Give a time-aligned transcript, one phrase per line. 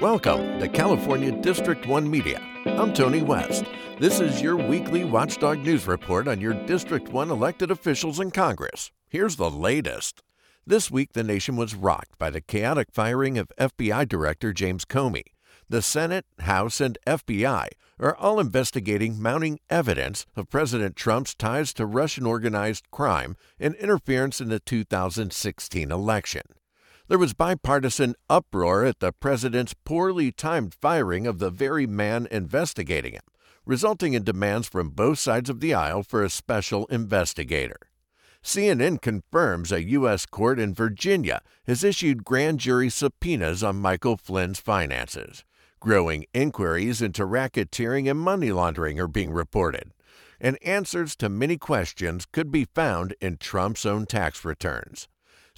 [0.00, 2.40] Welcome to California District 1 Media.
[2.64, 3.66] I'm Tony West.
[3.98, 8.90] This is your weekly Watchdog News Report on your District 1 elected officials in Congress.
[9.10, 10.22] Here's the latest.
[10.66, 15.34] This week, the nation was rocked by the chaotic firing of FBI Director James Comey.
[15.68, 21.84] The Senate, House, and FBI are all investigating mounting evidence of President Trump's ties to
[21.84, 26.42] Russian organized crime and interference in the 2016 election.
[27.10, 33.14] There was bipartisan uproar at the president's poorly timed firing of the very man investigating
[33.14, 33.24] him,
[33.66, 37.78] resulting in demands from both sides of the aisle for a special investigator.
[38.44, 40.24] CNN confirms a U.S.
[40.24, 45.42] court in Virginia has issued grand jury subpoenas on Michael Flynn's finances.
[45.80, 49.92] Growing inquiries into racketeering and money laundering are being reported,
[50.40, 55.08] and answers to many questions could be found in Trump's own tax returns.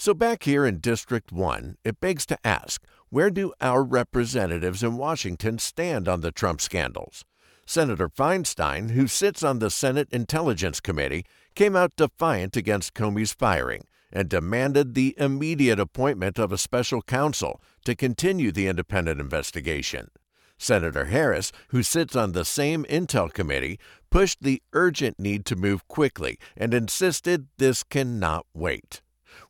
[0.05, 4.96] So, back here in District 1, it begs to ask where do our representatives in
[4.96, 7.24] Washington stand on the Trump scandals?
[7.66, 13.85] Senator Feinstein, who sits on the Senate Intelligence Committee, came out defiant against Comey's firing
[14.13, 20.10] and demanded the immediate appointment of a special counsel to continue the independent investigation.
[20.59, 23.79] Senator Harris, who sits on the same Intel committee,
[24.10, 29.01] pushed the urgent need to move quickly and insisted this cannot wait.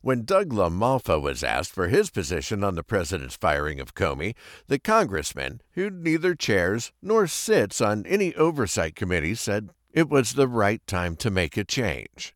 [0.01, 4.35] When Doug LaMalfa was asked for his position on the president's firing of Comey,
[4.67, 10.47] the congressman, who neither chairs nor sits on any oversight committee, said it was the
[10.47, 12.35] right time to make a change.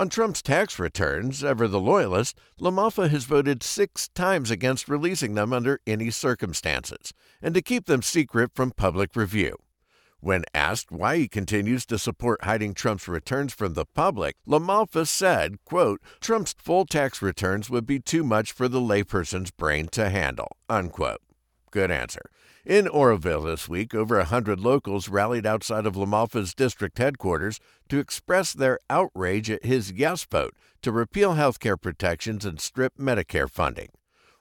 [0.00, 5.52] On Trump's tax returns, ever the loyalist, LaMalfa has voted six times against releasing them
[5.52, 9.56] under any circumstances and to keep them secret from public review.
[10.20, 15.64] When asked why he continues to support hiding Trump's returns from the public, LaMalfa said,
[15.64, 20.56] quote, Trump's full tax returns would be too much for the layperson's brain to handle,
[20.68, 21.20] unquote.
[21.70, 22.30] Good answer.
[22.66, 28.00] In Oroville this week, over a hundred locals rallied outside of LaMalfa's district headquarters to
[28.00, 33.48] express their outrage at his yes vote to repeal health care protections and strip Medicare
[33.48, 33.88] funding.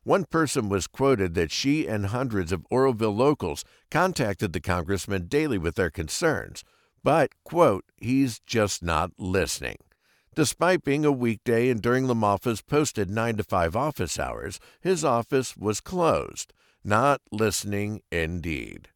[0.07, 5.57] One person was quoted that she and hundreds of Oroville locals contacted the congressman daily
[5.57, 6.63] with their concerns,
[7.03, 9.75] but, quote, he's just not listening.
[10.33, 15.57] Despite being a weekday and during LaMalfa's posted 9 to 5 office hours, his office
[15.57, 16.53] was closed.
[16.85, 18.87] Not listening indeed.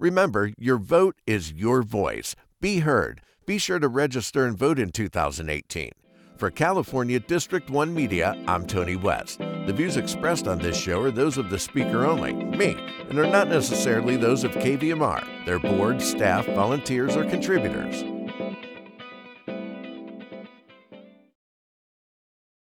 [0.00, 2.34] Remember, your vote is your voice.
[2.60, 3.20] Be heard.
[3.46, 5.92] Be sure to register and vote in 2018.
[6.36, 9.38] For California District 1 Media, I'm Tony West.
[9.38, 12.76] The views expressed on this show are those of the speaker only, me,
[13.08, 18.15] and are not necessarily those of KVMR, their board, staff, volunteers, or contributors.